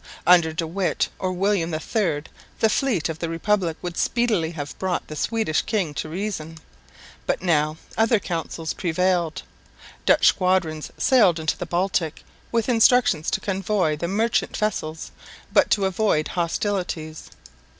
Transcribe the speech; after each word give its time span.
Under 0.25 0.51
De 0.51 0.65
Witt 0.65 1.09
or 1.19 1.31
William 1.31 1.71
III 1.71 2.23
the 2.59 2.69
fleet 2.69 3.07
of 3.07 3.19
the 3.19 3.29
Republic 3.29 3.77
would 3.83 3.97
speedily 3.97 4.49
have 4.49 4.75
brought 4.79 5.05
the 5.05 5.15
Swedish 5.15 5.61
king 5.61 5.93
to 5.93 6.09
reason. 6.09 6.57
But 7.27 7.43
now 7.43 7.77
other 7.95 8.17
counsels 8.17 8.73
prevailed. 8.73 9.43
Dutch 10.07 10.25
squadrons 10.25 10.89
sailed 10.97 11.37
into 11.39 11.55
the 11.55 11.67
Baltic 11.67 12.23
with 12.51 12.67
instructions 12.67 13.29
to 13.29 13.41
convoy 13.41 13.95
the 13.95 14.07
merchant 14.07 14.57
vessels, 14.57 15.11
but 15.53 15.69
to 15.69 15.85
avoid 15.85 16.29
hostilities. 16.29 17.29